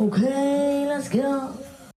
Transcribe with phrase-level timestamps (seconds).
[0.00, 1.52] Okay, let's go.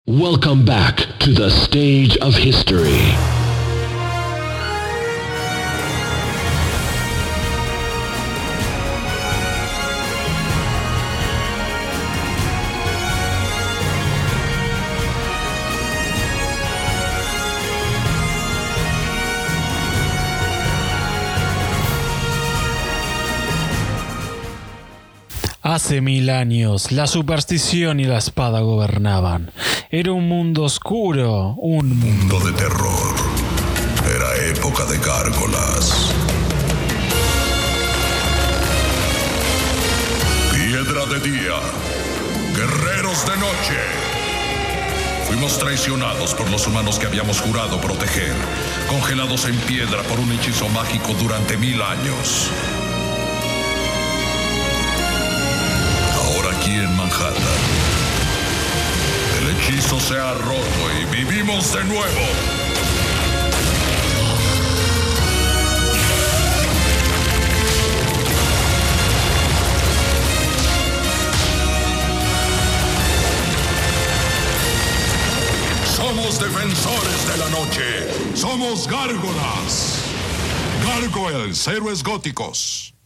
[0.06, 3.37] Welcome back to the stage of history.
[25.78, 29.52] Hace mil años, la superstición y la espada gobernaban.
[29.92, 32.40] Era un mundo oscuro, un mundo...
[32.40, 33.14] De terror.
[34.12, 36.12] Era época de gárgolas.
[40.52, 41.54] Piedra de día.
[42.56, 43.78] Guerreros de noche.
[45.28, 48.34] Fuimos traicionados por los humanos que habíamos jurado proteger,
[48.88, 52.50] congelados en piedra por un hechizo mágico durante mil años.
[59.38, 60.62] El hechizo se ha roto
[61.00, 62.20] y vivimos de nuevo.
[75.96, 78.36] Somos defensores de la noche.
[78.36, 80.04] Somos gárgolas.
[80.84, 82.97] Gargoyles, héroes góticos.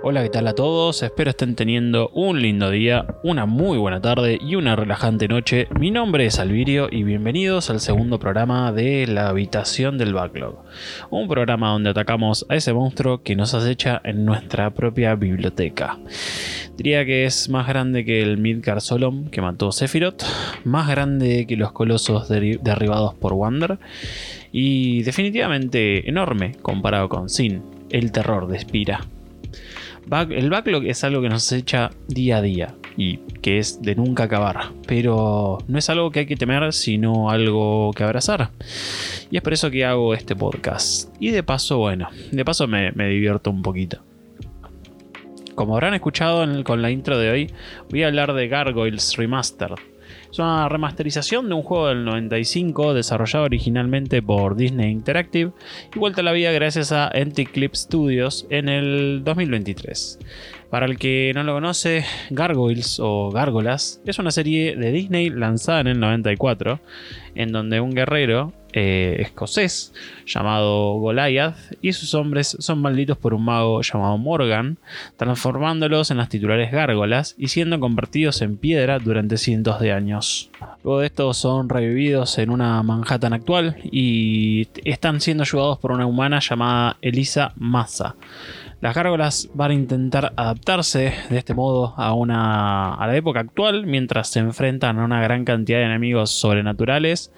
[0.00, 1.02] Hola, ¿qué tal a todos?
[1.02, 5.66] Espero estén teniendo un lindo día, una muy buena tarde y una relajante noche.
[5.78, 10.62] Mi nombre es Alvirio y bienvenidos al segundo programa de La Habitación del Backlog.
[11.10, 15.98] Un programa donde atacamos a ese monstruo que nos acecha en nuestra propia biblioteca.
[16.76, 20.22] Diría que es más grande que el Midgar Solom que mató Sephiroth,
[20.64, 23.78] más grande que los colosos derri- derribados por Wander
[24.52, 29.00] y definitivamente enorme comparado con Sin, el terror de Spira.
[30.10, 34.24] El backlog es algo que nos echa día a día y que es de nunca
[34.24, 38.50] acabar, pero no es algo que hay que temer, sino algo que abrazar.
[39.30, 41.14] Y es por eso que hago este podcast.
[41.20, 44.02] Y de paso, bueno, de paso me, divierto un poquito.
[45.54, 47.52] Como habrán escuchado con la intro de hoy,
[47.90, 49.76] voy a hablar de Gargoyles Remastered.
[50.30, 55.52] Es una remasterización de un juego del 95 desarrollado originalmente por Disney Interactive
[55.94, 60.18] y vuelta a la vida gracias a Anticlip Studios en el 2023.
[60.70, 65.80] Para el que no lo conoce, Gargoyles o Gárgolas es una serie de Disney lanzada
[65.80, 66.80] en el 94
[67.34, 69.94] en donde un guerrero eh, escocés
[70.26, 74.76] llamado Goliath y sus hombres son malditos por un mago llamado Morgan,
[75.16, 80.50] transformándolos en las titulares gárgolas y siendo convertidos en piedra durante cientos de años.
[80.84, 86.04] Luego de esto son revividos en una Manhattan actual y están siendo ayudados por una
[86.04, 88.16] humana llamada Elisa Massa.
[88.80, 93.86] Las gárgolas van a intentar adaptarse de este modo a, una, a la época actual
[93.86, 97.32] mientras se enfrentan a una gran cantidad de enemigos sobrenaturales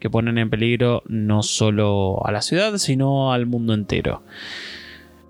[0.00, 4.22] que ponen en peligro no solo a la ciudad sino al mundo entero.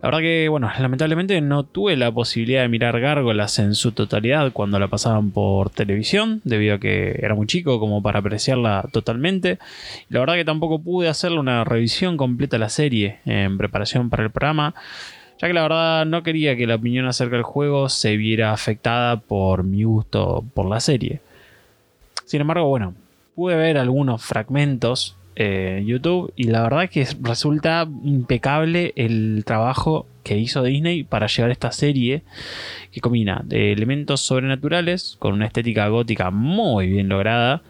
[0.02, 4.52] La verdad que, bueno, lamentablemente no tuve la posibilidad de mirar Gárgolas en su totalidad
[4.52, 9.58] cuando la pasaban por televisión, debido a que era muy chico como para apreciarla totalmente.
[10.08, 14.22] La verdad que tampoco pude hacerle una revisión completa a la serie en preparación para
[14.22, 14.74] el programa,
[15.38, 19.20] ya que la verdad no quería que la opinión acerca del juego se viera afectada
[19.20, 21.20] por mi gusto por la serie.
[22.24, 22.94] Sin embargo, bueno,
[23.34, 30.06] pude ver algunos fragmentos eh, en YouTube y la verdad que resulta impecable el trabajo
[30.24, 32.22] que hizo Disney para llevar esta serie
[32.90, 37.62] que combina de elementos sobrenaturales con una estética gótica muy bien lograda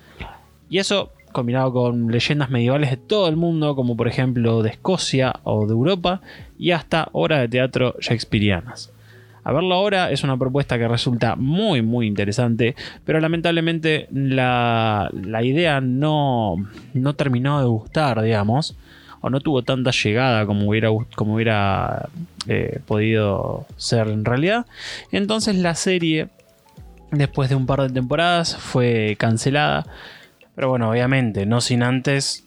[0.71, 5.41] y eso combinado con leyendas medievales de todo el mundo como por ejemplo de Escocia
[5.45, 6.23] o de Europa
[6.59, 8.91] y hasta obras de teatro shakespearianas.
[9.45, 15.45] A verlo ahora es una propuesta que resulta muy muy interesante, pero lamentablemente la, la
[15.45, 16.57] idea no,
[16.95, 18.77] no terminó de gustar, digamos,
[19.21, 22.09] o no tuvo tanta llegada como hubiera, como hubiera
[22.49, 24.67] eh, podido ser en realidad.
[25.13, 26.29] Entonces la serie,
[27.11, 29.87] después de un par de temporadas, fue cancelada.
[30.57, 32.47] Pero bueno, obviamente, no sin antes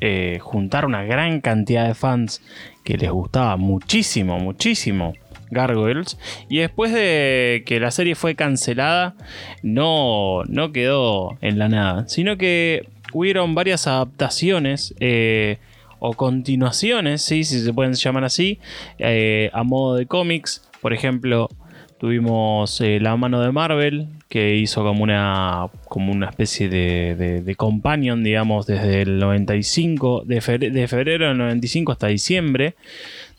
[0.00, 2.42] eh, juntar una gran cantidad de fans
[2.84, 5.12] que les gustaba muchísimo, muchísimo
[5.50, 6.18] Gargoyles.
[6.48, 9.14] Y después de que la serie fue cancelada,
[9.62, 14.94] no, no quedó en la nada, sino que hubieron varias adaptaciones.
[14.98, 15.58] eh,
[16.00, 17.44] o continuaciones, ¿sí?
[17.44, 18.58] si se pueden llamar así,
[18.98, 20.66] eh, a modo de cómics.
[20.80, 21.50] Por ejemplo,
[21.98, 28.22] tuvimos La mano de Marvel, que hizo como una, como una especie de, de, companion,
[28.22, 32.76] digamos, desde el 95, de febrero, de febrero del 95 hasta diciembre.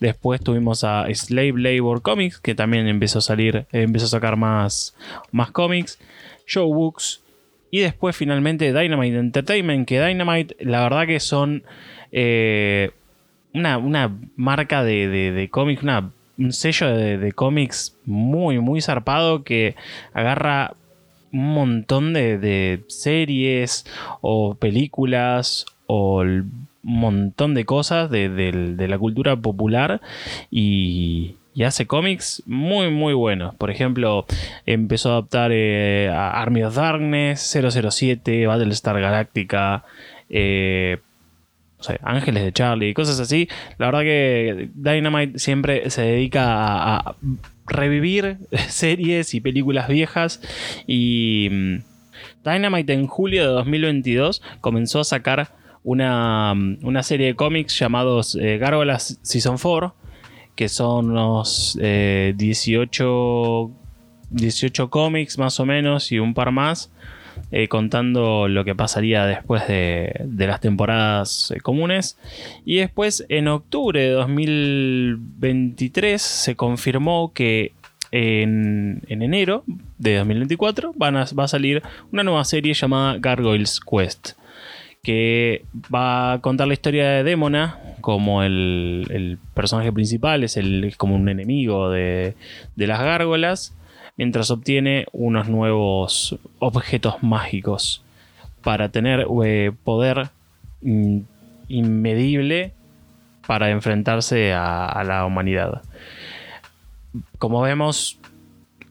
[0.02, 4.36] Después tuvimos a Slave Labor Comics, que también empezó a salir, eh, empezó a sacar
[4.36, 4.94] más,
[5.32, 5.98] más cómics.
[6.46, 7.24] Show Books.
[7.72, 11.64] Y después finalmente Dynamite Entertainment, que Dynamite, la verdad que son
[12.12, 12.92] eh,
[13.54, 19.76] una, una marca de, de, cómics, una un sello de, cómics muy, muy zarpado que
[20.14, 20.76] agarra
[21.32, 23.86] un montón de, de, series
[24.22, 30.02] o películas o un montón de cosas de, de la cultura popular
[30.50, 33.56] y, y hace cómics muy muy buenos.
[33.56, 34.26] Por ejemplo,
[34.66, 39.84] empezó a adaptar eh, a Army of Darkness, 007, Battlestar Galactica,
[40.30, 41.00] eh,
[42.04, 43.48] Ángeles de Charlie, cosas así.
[43.78, 46.44] La verdad que Dynamite siempre se dedica
[46.98, 47.16] a,
[47.68, 48.38] revivir
[48.68, 50.42] series y películas viejas
[50.88, 51.76] y mm,
[52.44, 58.58] Dynamite en julio de 2022 comenzó a sacar una, una serie de cómics llamados eh,
[58.58, 59.96] Gárgolas Season 4
[60.56, 63.72] que son unos eh, 18,
[64.30, 66.92] 18 cómics más o menos y un par más,
[67.52, 72.18] eh, contando lo que pasaría después de, las temporadas eh, comunes.
[72.66, 77.74] Y después, en octubre de 2023, se confirmó que
[78.12, 79.64] en, en enero
[79.98, 81.82] de 2024 van a, va a salir
[82.12, 84.34] una nueva serie llamada Gargoyles Quest
[85.04, 85.64] que
[85.94, 91.30] va a contar la historia de Demona como el, personaje principal, es, el, como un
[91.30, 92.36] enemigo de,
[92.76, 93.74] de, las gárgolas,
[94.22, 98.04] mientras obtiene unos nuevos objetos mágicos
[98.64, 100.30] para tener eh, poder
[100.84, 101.26] in,
[101.68, 102.72] inmedible
[103.48, 105.82] para enfrentarse a, a la humanidad.
[107.40, 108.20] Como vemos,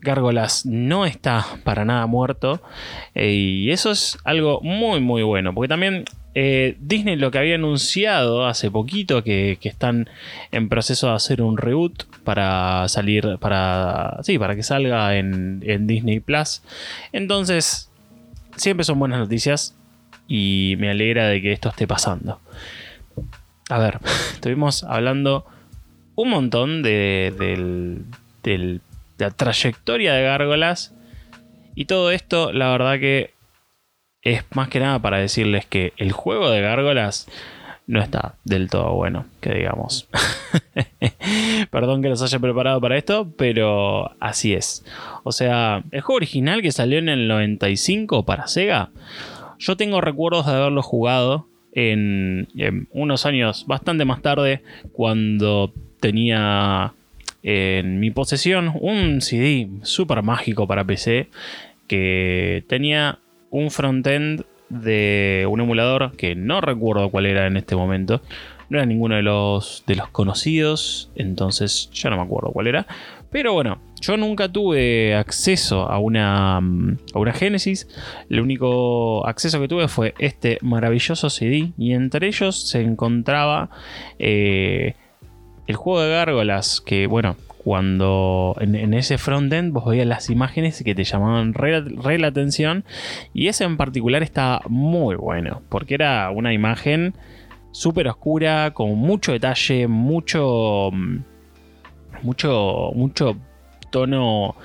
[0.01, 2.61] Gárgolas no está para nada muerto.
[3.15, 5.55] Eh, y eso es algo muy, muy bueno.
[5.55, 10.09] Porque también eh, Disney lo que había anunciado hace poquito, que, están
[10.53, 16.21] en proceso de hacer un reboot para salir, para, sí, para que salga en, Disney
[16.21, 16.63] Plus.
[17.13, 17.91] Entonces,
[18.57, 19.75] siempre son buenas noticias
[20.29, 22.41] y me alegra de que esto esté pasando.
[23.69, 23.99] A ver,
[24.35, 25.47] estuvimos hablando
[26.15, 27.35] un montón de,
[28.43, 28.81] del
[29.21, 30.95] la trayectoria de Gárgolas.
[31.75, 33.35] Y todo esto, la verdad que
[34.23, 37.27] es más que nada para decirles que el juego de Gárgolas
[37.87, 40.09] no está del todo bueno, que digamos.
[41.71, 44.85] Perdón que los haya preparado para esto, pero así es.
[45.25, 48.91] O sea, el juego original que salió en el 95 para Sega,
[49.59, 52.49] yo tengo recuerdos de haberlo jugado en,
[52.93, 54.63] unos años bastante más tarde,
[54.93, 56.93] cuando tenía
[57.43, 61.29] en mi posesión un CD súper mágico para PC
[61.87, 63.19] que tenía
[63.51, 68.23] un frontend de un emulador que no recuerdo cuál era en este momento.
[68.69, 72.87] No era ninguno de los, de los conocidos, entonces ya no me acuerdo cuál era.
[73.31, 77.89] Pero bueno, yo nunca tuve acceso a una, a una Genesis.
[78.29, 81.73] El único acceso que tuve fue este maravilloso CD.
[81.79, 83.71] Y entre ellos se encontraba
[84.19, 84.95] eh,
[85.67, 90.83] el juego de gárgolas, que bueno, cuando en, en ese frontend vos veías las imágenes
[90.83, 92.85] que te llamaban re, re, la atención.
[93.35, 97.15] Y ese en particular estaba muy bueno, porque era una imagen
[97.71, 100.91] súper oscura, con mucho detalle, mucho,
[102.23, 103.37] mucho, mucho
[103.91, 104.57] tono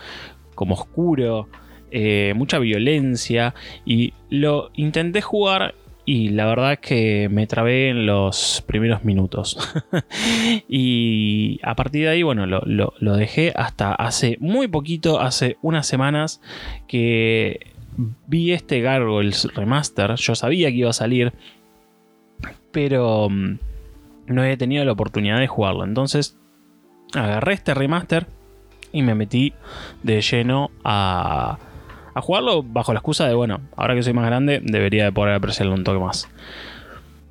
[0.56, 1.50] como oscuro.
[1.98, 3.54] Eh, mucha violencia
[3.86, 5.76] y lo intenté jugar
[6.06, 9.58] y la verdad que me trabé en los primeros minutos.
[10.70, 15.58] y a partir de ahí, bueno, lo, lo, lo, dejé hasta hace muy poquito, hace
[15.64, 16.42] unas semanas,
[16.88, 17.72] que
[18.28, 20.16] vi este Gargoyles Remaster.
[20.16, 21.34] Yo sabía que iba a salir,
[22.72, 23.58] pero mm,
[24.28, 25.84] no he tenido la oportunidad de jugarlo.
[25.86, 26.38] Entonces,
[27.16, 28.28] agarré este remaster
[28.92, 29.54] y me metí
[30.04, 31.58] de lleno a
[32.16, 35.36] a jugarlo bajo la excusa de, bueno, ahora que soy más grande, debería de poder
[35.36, 36.30] apreciarlo un toque más.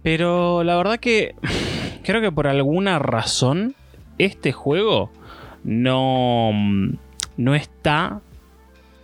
[0.03, 1.35] Pero la verdad que
[2.05, 3.75] creo que por alguna razón
[4.19, 5.11] este juego
[5.65, 6.53] no,
[7.37, 8.21] no está...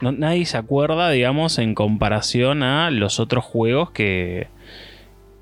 [0.02, 4.48] Nadie se acuerda, digamos, en comparación a los otros juegos que,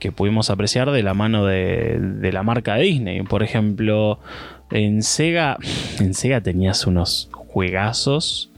[0.00, 3.22] que pudimos apreciar de la mano de, de la marca Disney.
[3.22, 4.18] Por ejemplo,
[4.70, 5.58] en Sega,
[6.00, 8.50] en Sega tenías unos juegazos.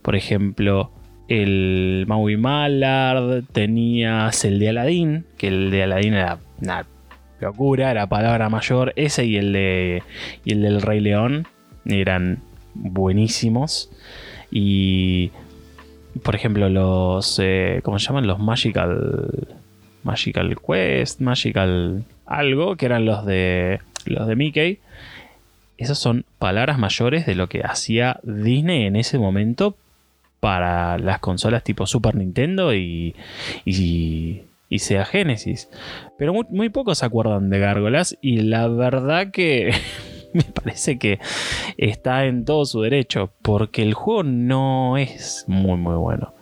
[0.00, 0.92] Por ejemplo,
[1.32, 6.86] el Maui Mallard, tenías el de Aladdin, que el de Aladdin era una
[7.40, 8.92] locura, era palabra mayor.
[8.96, 10.02] Ese y el, de,
[10.44, 11.46] y el del Rey León
[11.86, 12.40] eran
[12.74, 13.90] buenísimos.
[14.50, 15.30] Y
[16.22, 17.38] por ejemplo, los.
[17.42, 18.26] Eh, ¿Cómo se llaman?
[18.26, 19.56] Los Magical.
[20.02, 22.04] Magical Quest, Magical.
[22.26, 23.80] Algo, que eran los de.
[24.04, 24.80] Los de Mickey.
[25.78, 29.76] Esas son palabras mayores de lo que hacía Disney en ese momento
[30.42, 33.14] para las consolas tipo Super Nintendo y,
[33.64, 35.70] y, y Genesis.
[36.18, 39.72] Pero muy, muy pocos se acuerdan de Gárgolas y la verdad que
[40.34, 41.20] me parece que
[41.76, 46.34] está en todo su derecho, porque el juego no es muy muy bueno.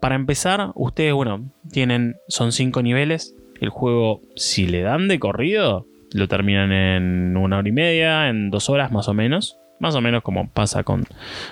[0.00, 3.34] Para empezar, ustedes, bueno, tienen, son cinco niveles.
[3.60, 8.48] El juego, si le dan de corrido, lo terminan en una hora y media, en
[8.48, 9.58] dos horas más o menos.
[9.78, 11.04] Más o menos como pasa con,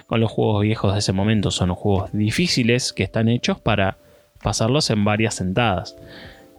[0.06, 1.50] con los juegos viejos de ese momento.
[1.50, 3.98] Son juegos difíciles que están hechos para
[4.42, 5.96] pasarlos en varias sentadas.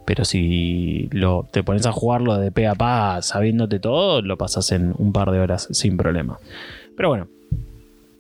[0.06, 4.72] Pero si lo, te pones a jugarlo de pe a pa sabiéndote todo, lo pasas
[4.72, 6.38] en un par de horas sin problema.
[6.96, 7.28] Pero bueno,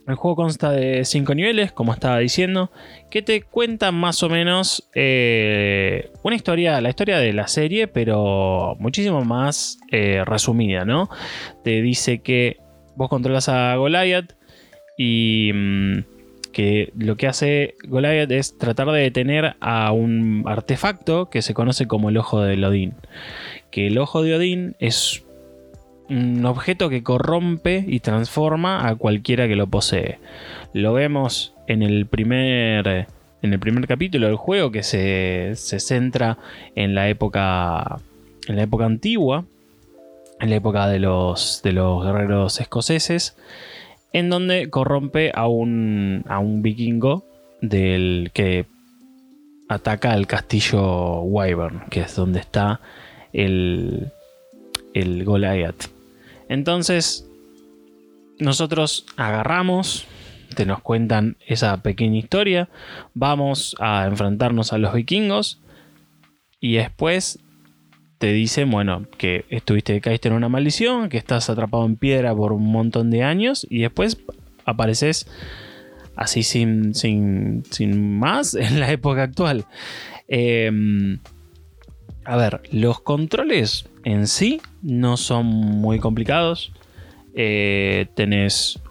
[0.07, 2.71] el juego consta de 5 niveles, como estaba diciendo,
[3.09, 8.75] que te cuentan más o menos eh, una historia, la historia de la serie, pero
[8.79, 11.09] muchísimo más eh, resumida, ¿no?
[11.63, 12.57] Te dice que
[12.95, 14.33] vos controlas a Goliath
[14.97, 15.51] y...
[15.53, 15.99] Mm,
[16.55, 21.85] que lo que hace Goliath es tratar de detener a un artefacto que se conoce
[21.85, 22.93] como el ojo de Odín.
[23.71, 25.25] Que el ojo de Odín es
[26.07, 30.19] un objeto que corrompe y transforma a cualquiera que lo posee.
[30.71, 33.07] Lo vemos en el primer,
[33.41, 36.37] en el primer capítulo del juego que se, se centra
[36.75, 37.99] en la época,
[38.47, 39.43] en la época antigua,
[40.39, 43.35] en la época de los, de los guerreros escoceses
[44.15, 47.25] en donde corrompe a un, a un vikingo
[47.61, 48.65] del que
[49.67, 52.79] ataca al castillo Wyvern, que es donde está
[53.33, 54.13] el,
[54.93, 55.89] el Goliath.
[56.47, 57.29] Entonces,
[58.39, 60.07] nosotros agarramos,
[60.55, 62.69] te nos cuentan esa pequeña historia,
[63.13, 65.59] vamos a enfrentarnos a los vikingos
[66.61, 67.39] y después
[68.25, 72.53] te dicen, bueno, que estuviste, caíste en una maldición, que estás atrapado en piedra por
[72.53, 74.17] un montón de años y después
[74.65, 75.27] apareces
[76.15, 79.65] así sin, sin, sin más en la época actual.
[80.27, 81.19] Em,
[82.23, 86.73] a ver, los controles en sí no son muy complicados.
[87.35, 88.81] Eh, tenés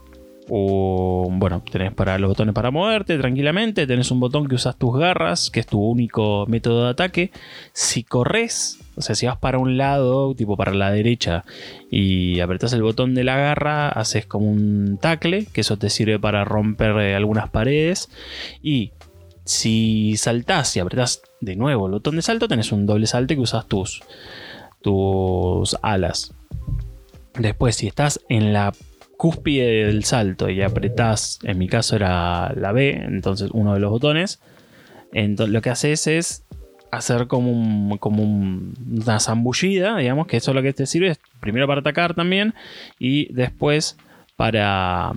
[0.49, 5.51] bueno, tenés para los botones para moverte tranquilamente, tenés un botón que usas tus garras,
[5.51, 7.31] que es tu único método de ataque.
[7.73, 11.45] Si corres, o sea, si vas para un lado, tipo para la derecha,
[11.91, 16.19] y apretas el botón de la garra, haces como un tacle, que eso te sirve
[16.19, 18.11] para romper eh, algunas paredes.
[18.63, 18.93] Y
[19.45, 23.41] si saltás y apretás de nuevo el botón de salto, tenés un doble salte que
[23.41, 24.03] usas tus,
[24.83, 26.35] tus alas.
[27.39, 28.73] Después, si estás en la
[29.17, 33.91] cúspide del salto y apretás, en mi caso era la B, entonces uno de los
[33.91, 34.41] botones,
[35.13, 36.45] entonces, lo que haces es
[36.91, 42.15] hacer como, una zambullida, digamos, que eso es lo que te sirve, primero para atacar
[42.15, 42.55] también
[42.99, 43.97] y después
[44.37, 45.13] para,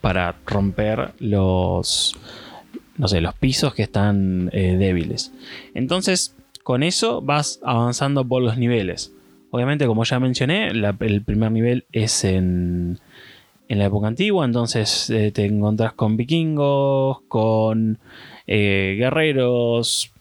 [0.00, 2.16] para romper los,
[2.96, 5.32] no sé, los pisos que están eh, débiles.
[5.74, 9.12] Entonces, con eso vas avanzando por los niveles.
[9.56, 12.98] Obviamente, como ya mencioné, el primer nivel es en,
[13.68, 17.98] en la época antigua, entonces eh, te encontrás con vikingos, con
[18.46, 20.12] eh, guerreros,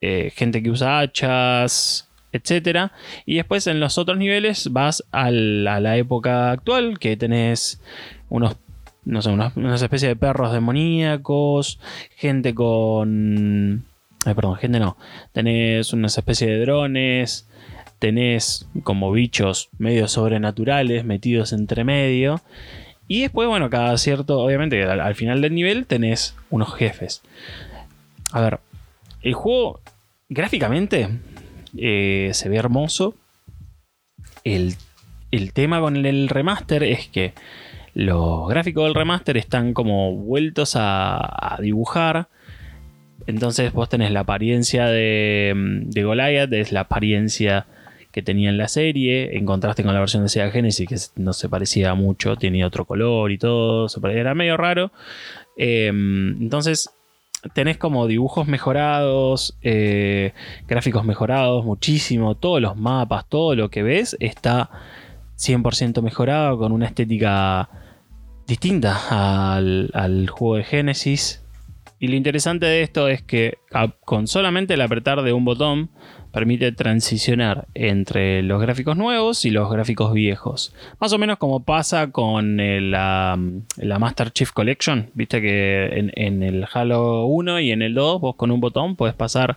[0.00, 2.92] eh, gente que usa hachas, etc.
[3.26, 7.82] Y después en los otros niveles vas a la, época actual, que tenés
[8.28, 8.56] unos
[9.04, 11.80] no sé, unas, especies de perros demoníacos,
[12.14, 13.84] gente con...
[14.24, 14.96] Ay, perdón, gente no.
[15.32, 17.48] Tenés unas especies de drones,
[18.00, 22.40] tenés como bichos medio sobrenaturales metidos entre medio.
[23.06, 27.22] Y después, bueno, cada cierto, obviamente, al, final del nivel tenés unos jefes.
[28.32, 28.60] A ver,
[29.22, 29.80] el juego
[30.28, 31.08] gráficamente
[31.76, 33.14] eh, se ve hermoso.
[34.44, 34.76] El,
[35.52, 37.34] tema con el, remaster es que
[37.94, 42.28] los gráficos del remaster están como vueltos a, dibujar.
[43.26, 47.66] Entonces vos tenés la apariencia de, de Goliath, es la apariencia
[48.12, 51.32] que tenía en la serie, en contraste con la versión de Sega Genesis, que no
[51.32, 54.92] se parecía mucho, tenía otro color y todo, era medio raro.
[55.56, 56.90] Em, entonces,
[57.54, 60.32] tenés como dibujos mejorados, eh,
[60.66, 64.70] gráficos mejorados, muchísimo, todos los mapas, todo lo que ves está
[65.36, 67.68] 100% mejorado con una estética
[68.46, 71.44] distinta al, al juego de Genesis.
[71.98, 73.58] Y lo interesante de esto es que
[74.04, 75.90] con solamente el apretar de un botón
[76.32, 80.74] permite transicionar entre los gráficos nuevos y los gráficos viejos.
[81.00, 83.38] Más o menos como pasa con el, la,
[83.76, 85.10] la Master Chief Collection.
[85.14, 89.14] Viste que en, el Halo 1 y en el 2 vos con un botón puedes
[89.14, 89.56] pasar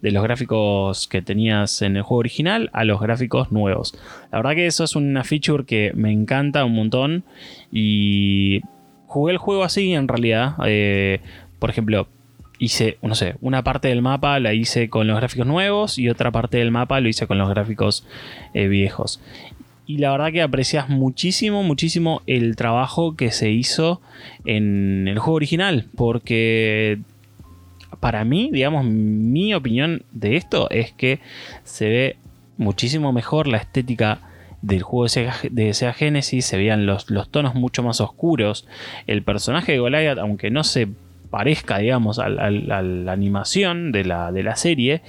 [0.00, 3.94] de los gráficos que tenías en el juego original a los gráficos nuevos.
[4.30, 7.24] La verdad que eso es una feature que me encanta un montón
[7.70, 8.60] y
[9.06, 10.54] jugué el juego así en realidad.
[10.64, 11.20] Eh,
[11.58, 12.08] por ejemplo,
[12.62, 16.30] hice, no sé, una parte del mapa la hice con los gráficos nuevos y otra
[16.30, 18.06] parte del mapa lo hice con los gráficos
[18.54, 19.20] eh, viejos.
[19.84, 24.00] Y la verdad que aprecias muchísimo, muchísimo el trabajo que se hizo
[24.44, 25.86] en el juego original.
[25.96, 27.00] Porque
[27.98, 31.18] para mí, digamos, mi opinión de esto es que
[31.64, 32.16] se ve
[32.58, 34.20] muchísimo mejor la estética
[34.62, 36.46] del juego de Sega, de Genesis.
[36.46, 38.68] Se veían los, los tonos mucho más oscuros.
[39.08, 40.88] El personaje de Goliath, aunque no se
[41.32, 45.00] parezca, digamos, a, la animación de la, de la serie,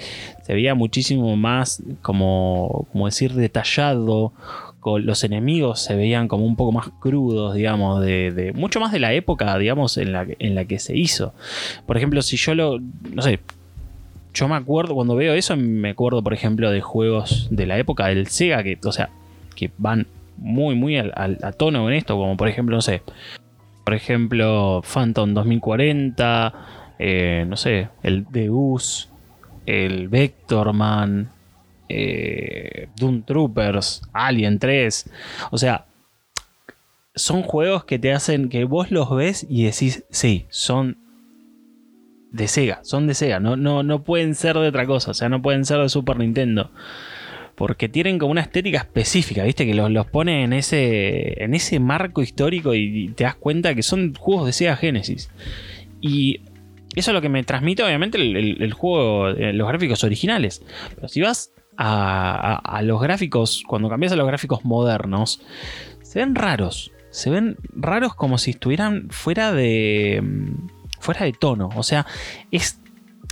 [0.42, 4.32] se veía muchísimo más, como, como decir, detallado.
[4.80, 9.00] Con los enemigos se veían como un poco más crudos, digamos, de, mucho más de
[9.00, 11.34] la época, digamos, en la, en la que se hizo.
[11.86, 12.80] Por ejemplo, si yo lo,
[13.14, 13.40] no sé,
[14.34, 18.08] yo me acuerdo, cuando veo eso, me acuerdo, por ejemplo, de juegos de la época
[18.08, 19.10] del Sega, que, o sea,
[19.56, 23.02] que van muy, muy al- a tono con esto, como por ejemplo, no sé,
[23.84, 26.54] por ejemplo, Phantom 2040,
[27.00, 29.10] eh, no sé, el Deus,
[29.66, 31.30] el Vectorman,
[31.90, 35.10] eh, Doom Troopers, Alien 3,
[35.52, 35.86] o sea,
[37.16, 40.98] son juegos que te hacen que vos los ves y decís, sí, son
[42.32, 45.30] de Sega, son de Sega, no, no, no pueden ser de otra cosa, o sea,
[45.30, 46.72] no pueden ser de Super Nintendo.
[47.56, 49.66] Porque tienen como una estética específica, ¿viste?
[49.66, 53.84] Que los, los pone en ese, en ese marco histórico y, te das cuenta que
[53.84, 55.30] son juegos de Sega Genesis.
[56.02, 56.42] Y
[56.96, 60.64] eso es lo que me transmite, obviamente, el, juego, eh, los gráficos originales.
[60.96, 65.42] Pero si vas a, a- a los gráficos, cuando cambias a los gráficos modernos,
[66.02, 66.92] se ven raros.
[67.12, 70.22] Se ven raros como si estuvieran fuera de.
[70.24, 70.68] mm,
[71.00, 71.70] fuera de tono.
[71.76, 72.06] O sea,
[72.50, 72.80] es.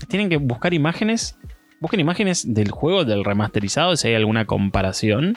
[0.07, 1.37] Tienen que buscar imágenes.
[1.81, 5.35] Busquen imágenes del juego, del remasterizado, si hay alguna comparación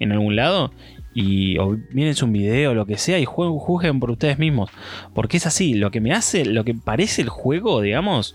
[0.00, 0.72] en algún lado.
[1.14, 4.70] Y o mírense un video lo que sea y juzguen por ustedes mismos.
[5.14, 8.34] Porque es así, lo que me hace, lo que parece el juego, digamos,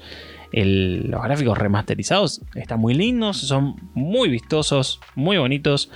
[0.54, 5.90] los gráficos remasterizados están muy lindos, son muy vistosos, muy bonitos.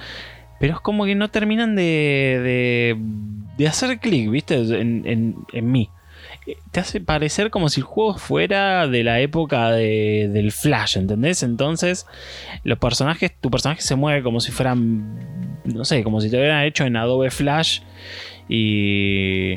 [0.60, 2.98] Pero es como que no terminan de, de,
[3.58, 4.56] de hacer clic, ¿viste?
[4.56, 5.90] En mí.
[6.48, 10.98] Eh, Te hace parecer como si el juego fuera de la época de- del Flash,
[10.98, 11.44] ¿entendés?
[11.44, 12.06] Entonces,
[12.64, 16.64] los personajes, tu personaje se mueve como si fueran, no sé, como si te hubieran
[16.64, 17.82] hecho en Adobe Flash
[18.50, 19.54] y...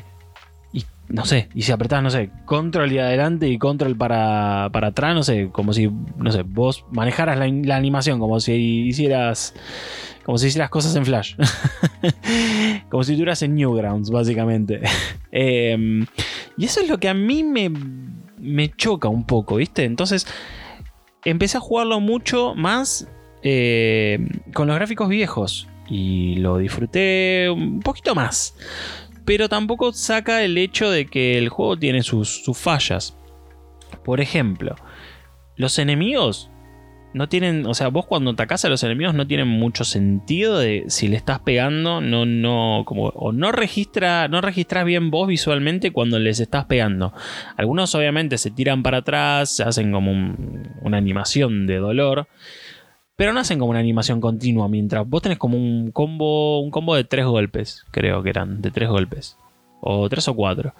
[0.72, 4.88] y no sé, y si apretás, no sé, control y adelante y control para, para
[4.88, 9.54] atrás, no sé, como si, no sé, vos manejaras la, animación, como si hicieras
[10.24, 11.34] como si hicieras cosas en Flash.
[12.88, 14.80] como si estuvieras en Newgrounds, básicamente.
[15.36, 16.06] Em,
[16.56, 17.70] y eso es lo que a mí me,
[18.38, 19.84] me choca un poco, ¿viste?
[19.84, 20.26] Entonces,
[21.24, 23.08] empecé a jugarlo mucho más
[23.42, 24.18] eh,
[24.52, 25.68] con los gráficos viejos.
[25.88, 28.56] Y lo disfruté un poquito más.
[29.24, 33.16] Pero tampoco saca el hecho de que el juego tiene sus, sus fallas.
[34.04, 34.76] Por ejemplo,
[35.56, 36.50] los enemigos
[37.14, 40.84] no tienen, o sea, vos cuando atacás a los enemigos no tienen mucho sentido de
[40.88, 45.92] si le estás pegando, no, no, como, o no registra, no registras bien vos visualmente
[45.92, 47.12] cuando les estás pegando.
[47.56, 52.26] Algunos obviamente se tiran para atrás, se hacen como un- una animación de dolor,
[53.16, 56.96] pero no hacen como una animación continua mientras vos tenés como un combo, un combo
[56.96, 59.38] de tres golpes, creo que eran, de tres golpes.
[59.86, 60.72] O tres o cuatro.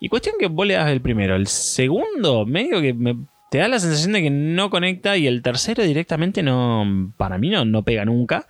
[0.00, 1.34] Y cuestión que vos le das el primero.
[1.34, 3.16] El segundo, medio que me-
[3.50, 5.16] te da la sensación de que no conecta.
[5.16, 7.12] Y el tercero directamente no.
[7.16, 8.46] Para mí no, no pega nunca.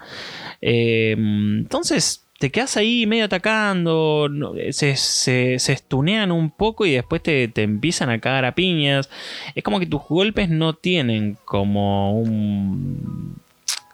[0.60, 2.26] Eh, entonces.
[2.38, 4.30] Te quedas ahí medio atacando.
[4.70, 9.10] se, se, se estunean un poco y después te, te empiezan a cagar a piñas.
[9.54, 13.36] Es como que tus golpes no tienen como un.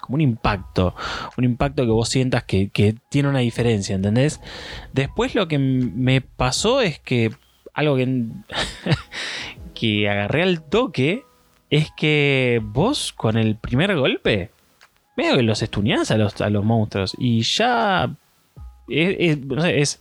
[0.01, 0.95] como un impacto.
[1.37, 4.41] Un impacto que vos sientas que, que tiene una diferencia, ¿entendés?
[4.93, 7.33] Después lo que me pasó es que
[7.77, 8.05] algo que,
[9.79, 11.23] que agarré al toque
[11.71, 14.51] es que vos con el primer golpe,
[15.17, 18.11] medio que los estuneás a los, a los monstruos y ya
[18.89, 20.01] es, no sé, es-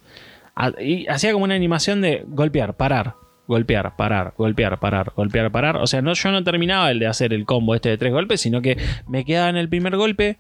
[1.10, 3.16] hacía como una animación de golpear, parar,
[3.48, 5.78] golpear, parar, golpear, parar, golpear, parar.
[5.78, 8.42] O sea, no, yo no terminaba el de hacer el combo este de tres golpes,
[8.42, 10.38] sino que me quedaba en el primer golpe,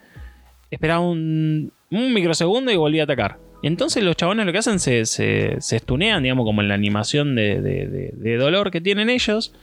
[0.71, 3.37] esperaba un, un microsegundo y volvía a atacar.
[3.63, 7.33] Entonces los chabones lo que hacen se, se, se estunean, digamos, como en la animación
[7.35, 9.53] de, de- dolor que tienen ellos.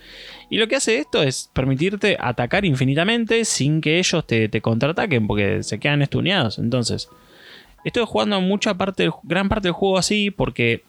[0.51, 5.27] Y lo que hace esto es permitirte atacar infinitamente sin que ellos te, te contraataquen,
[5.27, 6.59] porque se quedan estuneados.
[6.59, 7.09] Entonces,
[7.85, 10.83] estoy jugando mucha parte, gran parte del juego así, porque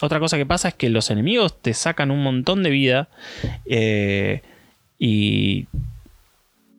[0.00, 3.08] otra cosa que pasa es que los enemigos te sacan un montón de vida.
[3.66, 4.42] eh,
[4.98, 5.66] y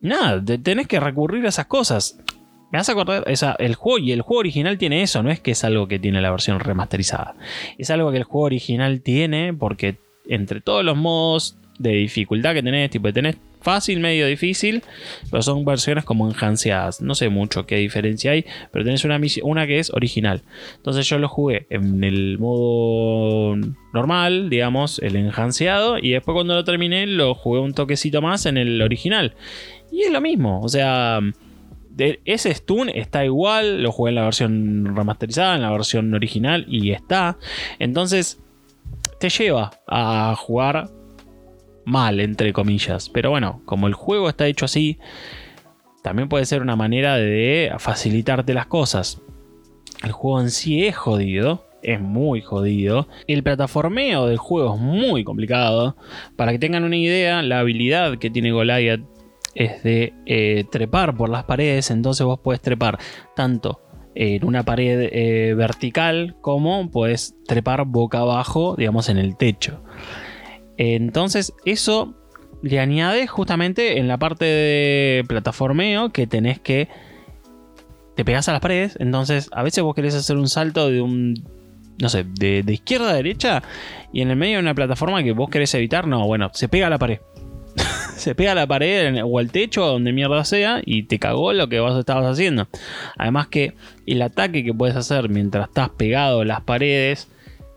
[0.00, 2.18] nada, te- tenés que recurrir a esas cosas.
[2.72, 3.24] Me a acordar,
[3.58, 6.22] el juego y el juego original tiene eso, no es que es algo que tiene
[6.22, 7.34] la versión remasterizada.
[7.76, 12.62] Es algo que el juego original tiene porque entre todos los modos de dificultad que
[12.62, 14.82] tenés, tipo tenés fácil, medio difícil,
[15.30, 17.02] pero son versiones como enhanceadas.
[17.02, 20.42] No sé mucho qué diferencia hay, pero tenés una, una que es original.
[20.76, 23.54] Entonces yo lo jugué en el modo
[23.92, 28.56] normal, digamos, el enhanceado, y después cuando lo terminé lo jugué un toquecito más en
[28.56, 29.34] el original.
[29.92, 31.20] Y es lo mismo, o sea,
[31.96, 36.92] ese stun está igual, lo jugué en la versión remasterizada, en la versión original y
[36.92, 37.38] está.
[37.78, 38.40] Entonces
[39.18, 40.90] te lleva a jugar
[41.84, 43.08] mal, entre comillas.
[43.08, 44.98] Pero bueno, como el juego está hecho así,
[46.02, 49.20] también puede ser una manera de facilitarte las cosas.
[50.02, 51.66] El juego en sí es jodido.
[51.82, 53.08] Es muy jodido.
[53.26, 55.96] El plataformeo del juego es muy complicado.
[56.36, 59.00] Para que tengan una idea, la habilidad que tiene Goliath
[59.54, 61.90] es de eh, trepar por las paredes.
[61.90, 62.98] Entonces vos puedes trepar
[63.34, 63.80] tanto
[64.14, 69.82] en una pared eh, vertical como puedes trepar boca abajo, digamos, en el techo.
[70.76, 72.14] Entonces eso
[72.62, 76.88] le añade justamente en la parte de plataformeo que tenés que...
[78.14, 81.34] Te pegas a las paredes, entonces a veces vos querés hacer un salto de un...
[81.98, 83.62] No sé, de, de izquierda a derecha
[84.12, 86.88] y en el medio de una plataforma que vos querés evitar, no, bueno, se pega
[86.88, 87.20] a la pared.
[88.22, 91.68] Se pega a la pared o al techo, donde mierda sea, y te cagó lo
[91.68, 92.68] que vos estabas haciendo.
[93.18, 93.74] Además que
[94.06, 97.28] el ataque que puedes hacer mientras estás pegado a las paredes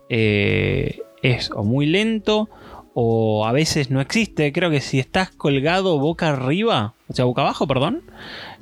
[0.08, 2.48] eh, es o muy lento
[2.94, 4.52] o a veces no existe.
[4.52, 8.02] Creo que si estás colgado boca arriba, o sea, boca abajo, perdón,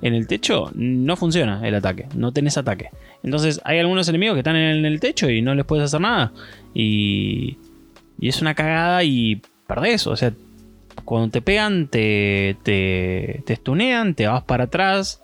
[0.02, 2.88] en el techo, no funciona el ataque, no tenés ataque.
[3.22, 6.32] Entonces hay algunos enemigos que están en el techo y no les puedes hacer nada.
[6.74, 7.58] Y,
[8.18, 10.32] y es una cagada y perdés, o sea,
[11.04, 15.22] cuando te pegan, te, te, te stunean, te vas para atrás,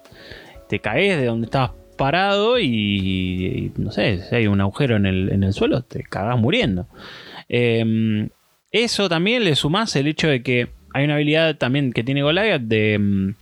[0.68, 5.30] te caes de donde estabas parado y, no sé, si hay un agujero en el,
[5.32, 6.86] en el suelo, te cagas muriendo.
[7.48, 8.28] Eh,
[8.72, 12.62] eso también le sumás el hecho de que hay una habilidad también que tiene Goliath
[12.62, 13.34] de mm,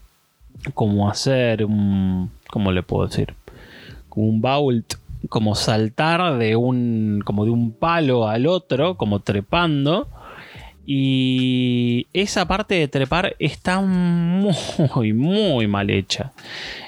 [0.73, 2.31] como hacer un.
[2.49, 3.33] ¿Cómo le puedo decir?
[4.15, 4.95] Un vault,
[5.29, 7.21] como saltar de un.
[7.23, 10.07] como de un palo al otro, como trepando.
[10.91, 16.31] Y esa parte de trepar está muy, muy mal hecha.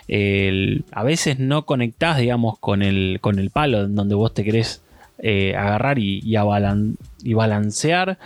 [0.08, 4.44] El- a veces no conectás, digamos, con el, con el palo en donde vos te
[4.44, 4.82] querés
[5.20, 8.18] eh, agarrar y, y, balancear,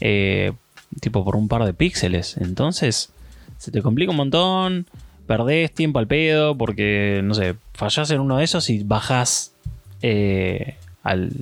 [0.00, 0.52] eh,
[0.98, 2.38] tipo por un par de píxeles.
[2.38, 3.12] Entonces,
[3.58, 4.86] se te complica un montón,
[5.26, 9.52] perdés tiempo al pedo, porque, no sé, fallás en uno de esos y bajás
[10.00, 11.32] eh, al,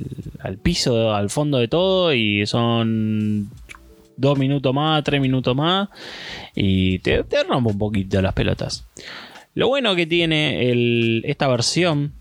[0.41, 3.49] al piso, al fondo de todo, y son
[4.17, 5.89] dos minutos más, tres minutos más,
[6.55, 8.87] y te, te rompe un poquito las pelotas.
[9.55, 12.13] Lo bueno que tiene esta versión,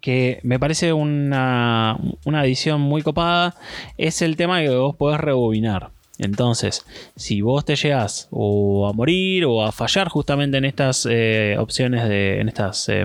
[0.00, 3.56] que me parece una, una adición muy copada,
[3.98, 5.90] es el tema de que vos podés rebobinar.
[6.18, 11.56] Entonces, si vos te llegas o a morir o a fallar justamente en estas eh,
[11.58, 12.40] opciones de.
[12.40, 13.04] en estas eh,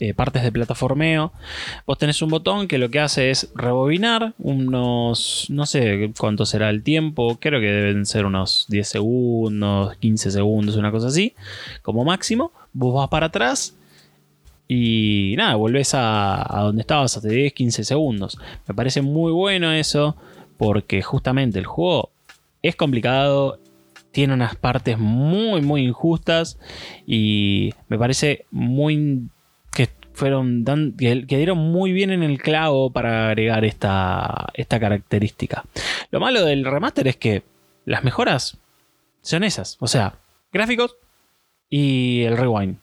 [0.00, 1.32] eh, partes de plataformeo,
[1.86, 5.46] vos tenés un botón que lo que hace es rebobinar unos.
[5.50, 10.76] no sé cuánto será el tiempo, creo que deben ser unos 10 segundos, 15 segundos,
[10.76, 11.34] una cosa así,
[11.82, 12.52] como máximo.
[12.72, 13.76] Vos vas para atrás
[14.66, 18.38] y nada, volvés a, a donde estabas hace 10, 15 segundos.
[18.66, 20.16] Me parece muy bueno eso,
[20.60, 22.10] porque justamente el juego
[22.62, 23.58] es complicado,
[24.12, 26.58] tiene unas partes muy, muy injustas
[27.06, 29.22] y me parece muy
[29.72, 35.64] que fueron dan- que, dieron muy bien en el clavo para agregar esta, esta característica.
[36.10, 37.42] Lo malo del remaster es que
[37.86, 38.58] las mejoras
[39.22, 40.16] son esas, o sea,
[40.52, 40.94] gráficos
[41.70, 42.76] y el rewind.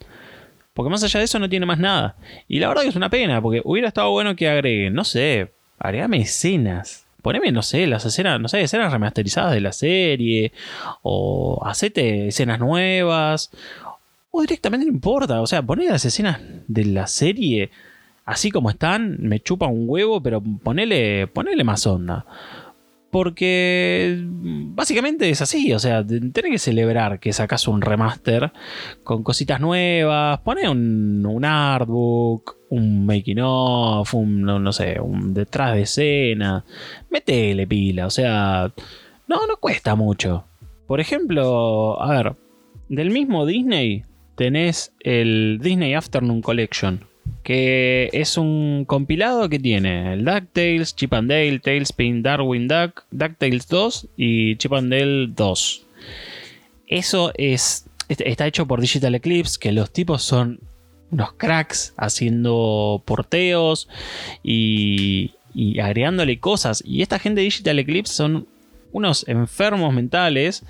[0.73, 2.15] Porque más allá de eso no tiene más nada.
[2.47, 5.51] Y la verdad que es una pena, porque hubiera estado bueno que agreguen, no sé,
[5.77, 7.06] agregame escenas.
[7.27, 10.53] Poneme, no sé, las escenas, no sé, escenas remasterizadas de la serie.
[11.01, 13.51] O hacete escenas nuevas.
[14.31, 15.41] O directamente no importa.
[15.41, 17.69] O sea, poné las escenas de la serie
[18.23, 19.17] así como están.
[19.19, 22.25] Me chupa un huevo, pero ponele, ponele más onda.
[23.09, 28.51] Porque básicamente es así, o sea, tenés que celebrar que sacas un remaster
[29.03, 35.33] con cositas nuevas, pone un, un artbook, un making of, un, no, no sé, un
[35.33, 36.65] detrás de escena,
[37.09, 38.71] metele pila, o sea,
[39.27, 40.45] no, no cuesta mucho.
[40.85, 42.35] Por ejemplo, a ver,
[42.89, 44.03] del mismo Disney
[44.35, 47.01] tenés el Disney Afternoon Collection,
[47.47, 53.69] que es un compilado que tiene el DuckTales, Chip and Dale, Tailspin, Darwin Duck, DuckTales
[53.69, 55.85] 2 y Chip and Dale 2.
[56.87, 60.59] Eso es está hecho por Digital Eclipse, que los tipos son
[61.09, 63.87] unos cracks haciendo porteos
[64.43, 66.83] y, y agregándole cosas.
[66.85, 68.45] Y esta gente de Digital Eclipse son
[68.91, 70.65] unos enfermos mentales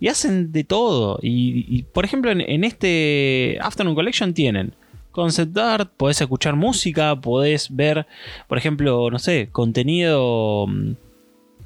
[0.00, 1.18] y hacen de todo.
[1.20, 4.74] Y, por ejemplo, en, este Afternoon Collection tienen
[5.12, 8.06] concept art, podés escuchar música, podés ver,
[8.48, 10.92] por ejemplo, no sé, contenido mm,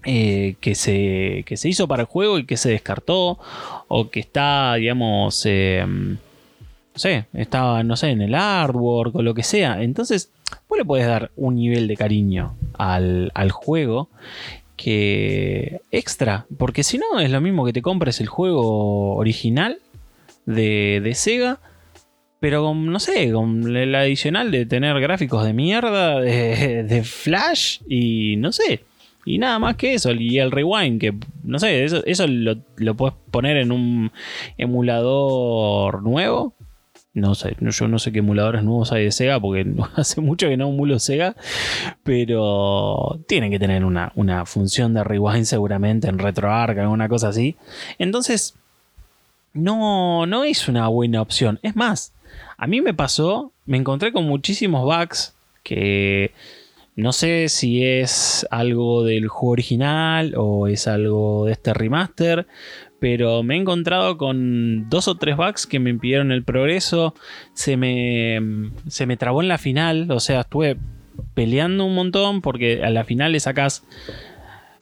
[0.04, 3.38] eh, que, se, que se hizo para el juego y que se descartó,
[3.88, 9.34] o que está, digamos, eh, no sé, estaba, no sé, en el artwork o lo
[9.34, 9.82] que sea.
[9.82, 10.30] Entonces,
[10.68, 14.08] vos le podés dar un nivel de cariño al, al juego
[14.76, 19.78] que extra, porque si no es lo mismo que te compres el juego original
[20.44, 21.58] de, de Sega,
[22.40, 28.36] pero con, no sé, con el adicional de tener gráficos de mierda, de, Flash y
[28.36, 28.84] no sé.
[29.24, 30.12] Y nada más que eso.
[30.12, 34.12] Y el rewind, que no sé, eso, lo, lo puedes poner en un
[34.56, 36.54] emulador nuevo
[37.16, 40.58] no sé, yo no sé qué emuladores nuevos hay de Sega porque hace mucho que
[40.58, 41.34] no emulo Sega,
[42.04, 44.12] pero tienen que tener una,
[44.44, 47.56] función de rewind seguramente en RetroArch, alguna cosa así.
[47.98, 48.54] Entonces,
[49.54, 51.58] no, no es una buena opción.
[51.62, 52.12] Es más,
[52.56, 56.32] a mí me pasó, me encontré con muchísimos bugs que
[56.94, 62.46] no sé si es algo del juego original o es algo de este remaster,
[62.98, 67.14] pero me he encontrado con dos o tres bugs que me impidieron el progreso.
[67.52, 70.78] Se me, se me trabó en la final, o sea, estuve
[71.34, 73.84] peleando un montón porque a la final le sacas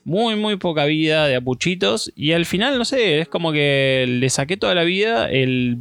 [0.04, 2.12] muy, muy poca vida de apuchitos.
[2.14, 5.30] Y al final, no sé, es como que le saqué toda la vida.
[5.30, 5.78] El,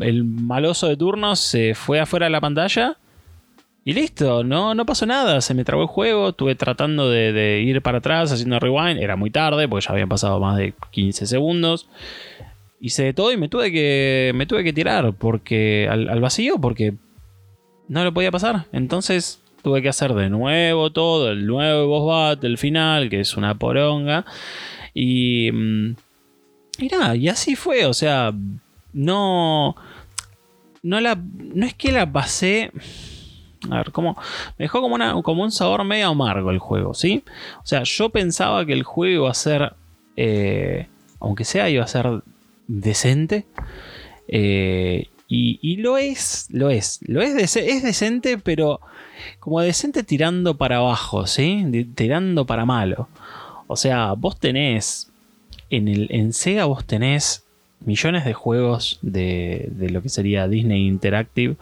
[0.00, 2.96] el maloso de turno se fue afuera de la pantalla.
[3.86, 7.80] Y listo, no, no pasó nada, se me trabó el juego, estuve tratando de, ir
[7.82, 11.88] para atrás haciendo rewind, era muy tarde porque ya habían pasado más de 15 segundos.
[12.80, 16.94] Hice de todo y me tuve que, me tuve que tirar porque, al, vacío porque
[17.86, 18.64] no lo podía pasar.
[18.72, 23.36] Entonces tuve que hacer de nuevo todo, el nuevo boss battle, el final, que es
[23.36, 24.24] una poronga.
[24.94, 25.96] Y, mm,
[26.78, 28.32] y y así fue, o sea,
[28.92, 29.74] no...
[30.84, 32.70] No, la, no es que la pasé
[33.68, 34.16] a ver, ¿cómo?
[34.56, 37.24] Me dejó como, como un sabor medio amargo el juego, ¿sí?
[37.60, 39.72] O sea, yo pensaba que el juego iba a ser,
[40.16, 40.86] eh,
[41.18, 42.22] aunque sea, iba a ser
[42.68, 43.46] decente.
[44.28, 47.00] Eh, y, lo es, lo es.
[47.06, 48.80] Lo es, es decente, pero
[49.40, 51.64] como decente tirando para abajo, ¿sí?
[51.94, 53.08] Tirando para malo.
[53.66, 55.10] O sea, vos tenés.
[55.68, 57.44] En, el, en Sega vos tenés
[57.80, 61.56] millones de juegos de, de lo que sería Disney Interactive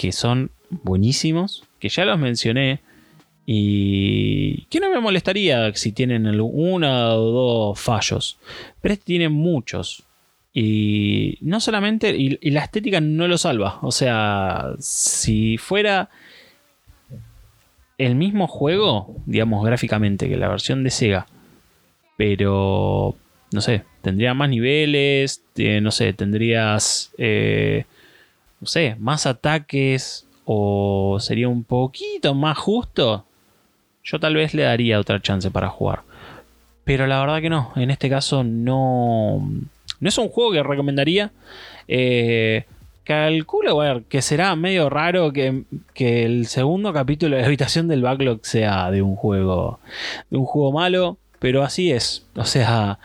[0.00, 2.80] que son buenísimos, que ya los mencioné.
[3.44, 8.38] Y que no me molestaría si tienen uno o dos fallos.
[8.80, 10.04] Pero este tiene muchos.
[10.52, 12.16] Y no solamente.
[12.16, 13.78] Y, la estética no lo salva.
[13.82, 16.10] O sea, si fuera
[17.98, 21.26] el mismo juego, digamos gráficamente, que la versión de Sega.
[22.16, 23.16] Pero.
[23.52, 25.42] No sé, tendría más niveles.
[25.56, 27.12] No sé, tendrías.
[27.18, 27.84] Eh,
[28.60, 33.24] no sé, más ataques o sería un poquito más justo,
[34.02, 36.02] yo tal vez le daría otra chance para jugar.
[36.84, 39.48] Pero la verdad que no, en este caso no,
[40.00, 41.32] no es un juego que recomendaría.
[41.88, 42.64] Eh,
[43.04, 48.90] calculo que será medio raro que, que, el segundo capítulo de habitación del backlog sea
[48.90, 49.80] de un juego
[50.30, 52.26] de un juego malo, pero así es.
[52.36, 52.98] O sea,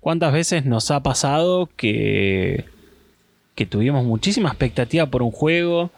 [0.00, 2.64] ¿cuántas veces nos ha pasado que
[3.58, 5.90] que tuvimos muchísima expectativa por un juego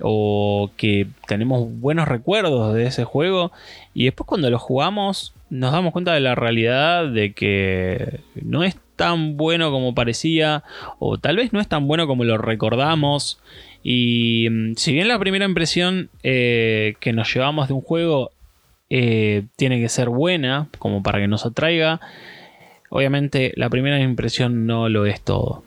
[0.00, 3.50] o que tenemos buenos recuerdos de ese juego
[3.94, 8.76] y después cuando lo jugamos nos damos cuenta de la realidad de que no es
[9.00, 10.62] tan bueno como parecía
[10.98, 13.40] o tal vez no es tan bueno como lo recordamos.
[13.82, 18.30] Y mm, si bien la primera impresión eh, que nos llevamos de un juego
[18.90, 21.98] eh, tiene que ser buena como para que nos atraiga
[22.90, 25.64] obviamente la primera impresión no lo es todo.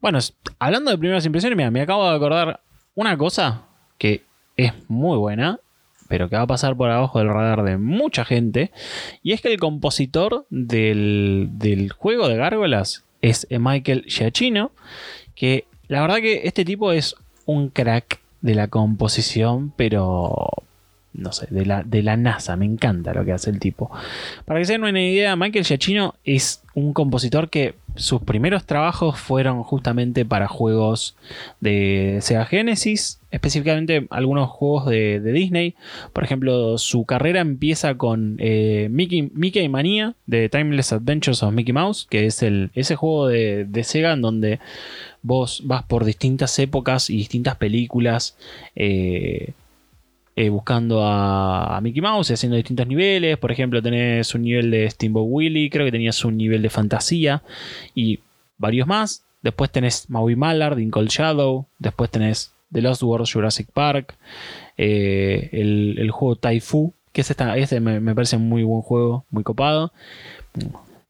[0.00, 0.18] Bueno
[0.58, 2.60] hablando de primeras impresiones mira, me acabo de acordar
[2.94, 3.64] una cosa
[3.98, 4.22] que
[4.56, 5.60] es muy buena,
[6.12, 8.70] pero que va a pasar por abajo del radar de mucha gente.
[9.22, 14.72] Y es que el compositor del, del juego de Gárgolas es Michael Giacchino,
[15.34, 20.50] que la verdad que este tipo es un crack de la composición, pero
[21.14, 22.56] no sé, de la, de la NASA.
[22.56, 23.90] Me encanta lo que hace el tipo.
[24.44, 29.18] Para que se den una idea, Michael Giacchino es un compositor que sus primeros trabajos
[29.18, 31.16] fueron justamente para juegos
[31.60, 35.74] de Sega Genesis, específicamente algunos juegos de, Disney.
[36.12, 41.72] Por ejemplo, su carrera empieza con eh, Mickey, Mickey Mania de Timeless Adventures of Mickey
[41.72, 44.60] Mouse, que es el, ese juego de, Sega en donde
[45.22, 48.36] vos vas por distintas épocas y distintas películas.
[48.76, 49.54] Eh,
[50.34, 53.36] eh, buscando a, Mickey Mouse y haciendo distintos niveles.
[53.38, 57.42] Por ejemplo, tenés un nivel de Steamboat Willie, creo que tenías un nivel de fantasía
[57.94, 58.20] y
[58.56, 59.24] varios más.
[59.42, 61.66] Después tenés Maui Mallard, In Cold Shadow.
[61.78, 64.16] Después tenés The Lost World Jurassic Park.
[64.76, 69.92] Eh, el, juego Taifu, que es este me, parece un muy buen juego, muy copado.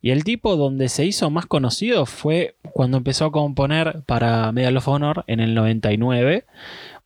[0.01, 4.77] Y el tipo donde se hizo más conocido fue cuando empezó a componer para Medal
[4.77, 6.45] of Honor en el 99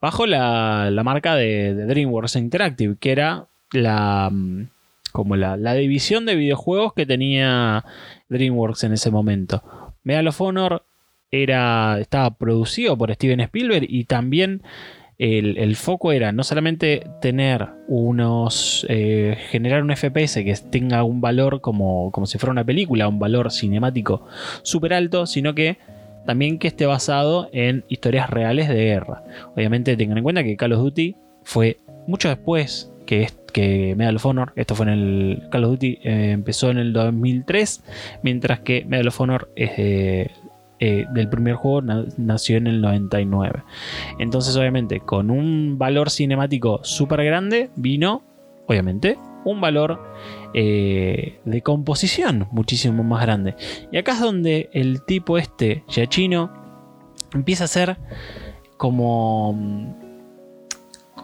[0.01, 4.69] bajo la, marca de, DreamWorks Interactive, que era la mm,
[5.13, 7.85] como la, división de videojuegos que tenía
[8.29, 9.63] DreamWorks en ese momento.
[10.03, 10.85] Medal of Honor
[11.45, 14.63] estaba producido por Steven Spielberg y también
[15.19, 18.87] el, foco era no solamente tener unos.
[18.89, 23.19] Eh, generar un FPS que tenga un valor como, como si fuera una película, un
[23.19, 24.27] valor cinemático
[24.63, 25.79] súper alto, sino que
[26.27, 29.23] también que esté basado en historias reales de guerra.
[29.55, 34.53] Obviamente tengan en cuenta que Call of Duty fue mucho después que, Medal of Honor.
[34.57, 37.85] Esto fue en el Call of Duty, eh, empezó en el 2003,
[38.23, 39.51] mientras que Medal of Honor
[40.79, 41.83] eh, del primer juego
[42.17, 43.63] nació en el 99.
[44.19, 48.23] Entonces, obviamente, con un valor cinemático súper grande, vino,
[48.67, 50.01] obviamente, un valor
[50.53, 53.55] eh, de composición muchísimo más grande.
[53.93, 56.53] Y acá es donde el tipo este, Yachino,
[57.33, 57.97] empieza a hacer
[58.77, 59.97] como,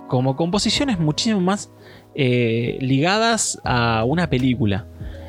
[0.09, 1.71] como composiciones muchísimo más
[2.15, 4.87] eh, ligadas a una película.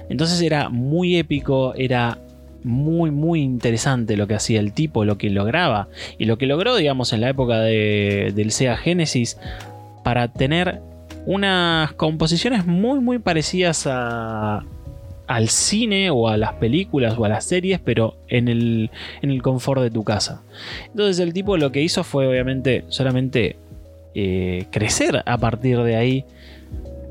[0.10, 2.20] Entonces era muy épico, era
[2.64, 6.76] muy muy interesante lo que hacía el tipo, lo que lograba y lo que logró
[6.76, 9.38] digamos en la época del Sega Genesis
[10.04, 10.82] para tener
[11.26, 14.64] unas composiciones muy muy parecidas a,
[15.28, 19.42] al cine o a las películas o a las series, pero en el, en el
[19.42, 20.42] confort de tu casa.
[20.88, 23.56] Entonces el tipo lo que hizo fue obviamente solamente
[24.16, 26.26] eh, crecer a partir de ahí.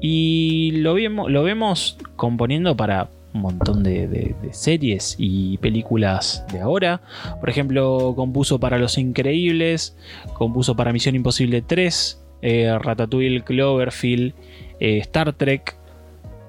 [0.00, 7.00] Y lo, lo vemos componiendo para un montón de, series y películas de ahora.
[7.40, 9.96] Por ejemplo, compuso para Los Increíbles,
[10.34, 14.34] compuso para Misión Imposible 3, eh, Ratatouille, Cloverfield,
[14.80, 15.76] eh, Star Trek.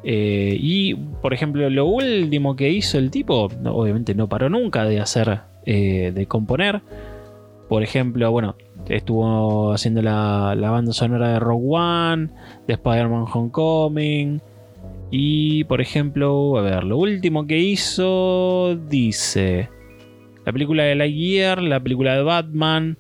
[0.03, 4.99] Eh, y, por ejemplo, lo último que hizo el tipo, obviamente no paró nunca de
[4.99, 6.81] hacer, de componer.
[7.69, 8.55] Por ejemplo, bueno,
[8.89, 12.29] estuvo haciendo la, la banda sonora de Rogue One,
[12.67, 14.41] de Spider-Man Homecoming.
[15.15, 19.69] Y, por ejemplo, a ver, lo último que hizo dice
[20.43, 22.97] la película de Lightyear, la película de Batman,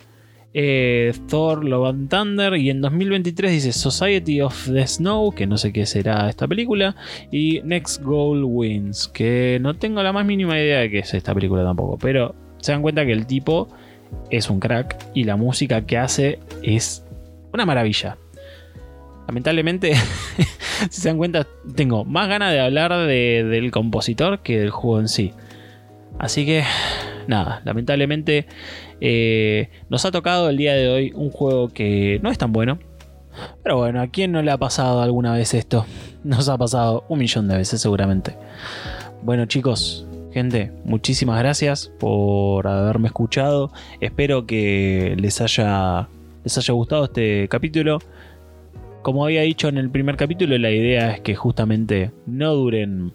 [0.53, 5.57] eh, Thor Love and Thunder y en 2023 dice Society of the Snow, que no
[5.57, 6.95] sé qué será esta película,
[7.31, 11.33] y Next Goal Wins, que no tengo la más mínima idea de qué es esta
[11.33, 13.69] película tampoco, pero se dan cuenta que el tipo
[14.29, 17.03] es un crack y la música que hace es
[17.51, 18.17] una maravilla.
[19.27, 19.93] Lamentablemente,
[20.89, 25.07] si se dan cuenta, tengo más ganas de hablar del compositor que del juego en
[25.07, 25.33] sí.
[26.19, 26.63] Así que,
[27.27, 28.47] nada, lamentablemente
[29.01, 32.79] eh, nos ha tocado el día de hoy un juego que no es tan bueno.
[33.63, 35.85] Pero bueno, ¿a quién no le ha pasado alguna vez esto?
[36.23, 38.35] Nos ha pasado un millón de veces seguramente.
[39.23, 43.71] Bueno chicos, gente, muchísimas gracias por haberme escuchado.
[43.99, 46.07] Espero que les haya,
[46.43, 47.99] les haya gustado este capítulo.
[49.03, 53.11] Como había dicho en el primer capítulo, la idea es que justamente no duren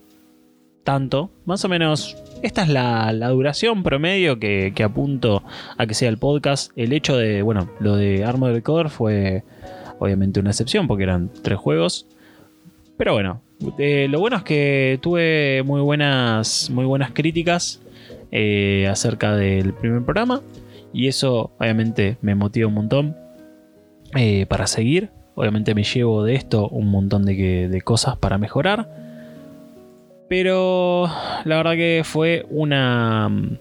[0.85, 1.31] tanto.
[1.47, 5.43] Más o menos esta es la, duración promedio que, apunto
[5.79, 6.73] a que sea el podcast.
[6.77, 9.45] El hecho de, bueno, lo de Armored Core fue
[9.99, 12.07] obviamente una excepción porque eran tres juegos.
[12.99, 13.41] Pero bueno,
[13.79, 17.81] eh, lo bueno es que tuve muy buenas, muy buenas críticas
[18.31, 20.43] eh, acerca del primer programa.
[20.93, 23.17] Y eso obviamente me motiva un montón
[24.15, 25.17] eh, para seguir.
[25.39, 28.89] Obviamente me llevo de esto un montón de, de cosas para mejorar.
[30.29, 31.07] Pero
[31.45, 33.29] la verdad que fue una.
[33.29, 33.59] Mm,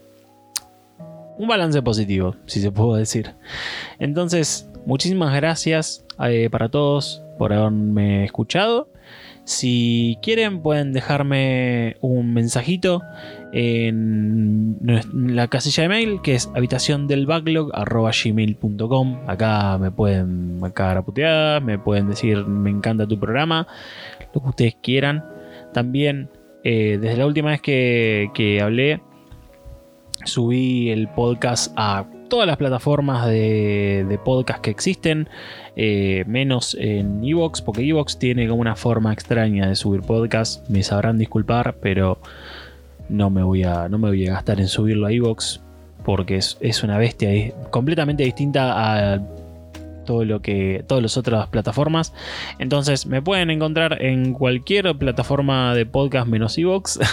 [1.38, 3.36] un balance positivo, si se puede decir.
[4.00, 7.22] Entonces, muchísimas gracias eh, para todos.
[7.38, 8.90] por haberme escuchado.
[9.48, 13.02] Si quieren pueden dejarme un mensajito
[13.54, 14.78] en
[15.14, 19.22] la casilla de mail que es habitación del backlog gmail.com.
[19.26, 23.66] Acá me pueden cagar a puteadas, me pueden decir me encanta tu programa,
[24.34, 25.24] lo que ustedes quieran.
[25.74, 26.30] También
[26.66, 29.02] eh, desde la última vez que, que hablé
[30.26, 35.30] subí el podcast a todas las plataformas de, podcast que existen,
[35.76, 40.68] eh, menos en Evox, porque Evox tiene como una forma extraña de subir podcast.
[40.70, 42.20] Me sabrán disculpar, pero
[43.10, 45.62] no me voy a, no me voy a gastar en subirlo a Evox
[46.04, 47.30] porque es, es una bestia
[47.70, 49.20] completamente distinta a
[50.08, 52.16] todo lo que todas las otras plataformas.
[52.58, 57.00] Entonces me pueden encontrar en cualquier plataforma de podcast menos Evox.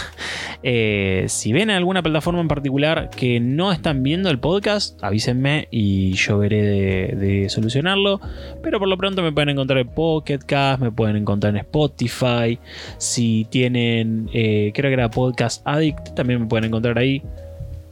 [0.67, 6.13] Eh, si ven alguna plataforma en particular que no están viendo el podcast, avísenme y
[6.13, 8.19] yo veré de, solucionarlo.
[8.63, 12.57] Pero por lo pronto me pueden encontrar en Pocket Cast, me pueden encontrar en Spotify.
[12.97, 17.21] Si tienen, eh, creo que era Podcast Addict, también me pueden encontrar ahí.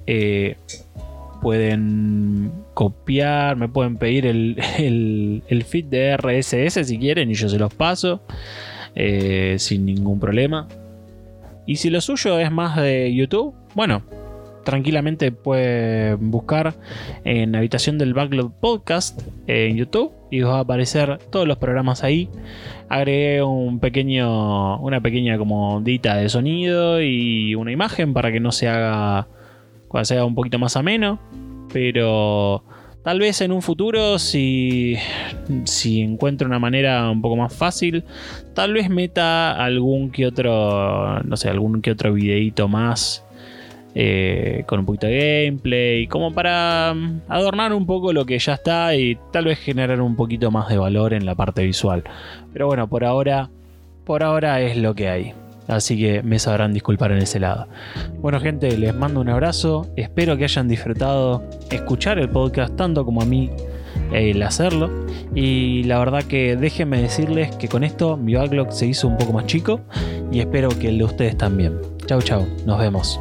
[0.08, 0.56] Eh,
[1.44, 4.58] pueden copiar, me pueden pedir el,
[5.48, 8.22] el, feed de RSS si quieren y yo se los paso
[8.96, 10.68] eh, sin ningún problema.
[11.66, 14.04] Y si lo suyo es más de YouTube, bueno,
[14.64, 16.74] tranquilamente pueden buscar
[17.24, 22.04] en Habitación del Backlog Podcast en YouTube y os va a aparecer todos los programas
[22.04, 22.30] ahí.
[22.90, 28.52] Agregué un pequeño, una pequeña como dita de sonido y una imagen para que no
[28.52, 29.28] se haga
[29.88, 31.20] cuando sea un poquito más ameno.
[31.74, 32.64] Pero
[33.04, 34.96] tal vez en un futuro, si,
[35.66, 38.04] si encuentro una manera un poco más fácil,
[38.54, 43.26] tal vez meta algún que otro, no sé, algún que otro videito más.
[43.96, 48.54] Eh, con un poquito de gameplay, como para mm, adornar un poco lo que ya
[48.54, 52.04] está y tal vez generar un poquito más de valor en la parte visual.
[52.54, 53.52] Pero bueno, por ahora,
[54.04, 55.34] por ahora es lo que hay.
[55.68, 57.68] Así que me sabrán disculpar en ese lado.
[58.20, 59.88] Bueno gente, les mando un abrazo.
[59.96, 63.50] Espero que hayan disfrutado escuchar el podcast tanto como a mí
[64.12, 64.90] el hacerlo.
[65.36, 69.34] Y la verdad que déjenme decirles que con esto mi backlog se hizo un poco
[69.34, 69.82] más chico
[70.32, 71.80] y espero que el de ustedes también.
[72.06, 73.20] Chau chau, nos vemos.